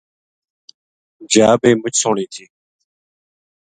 [1.31, 2.45] جا بے مُچ سوہنی تھی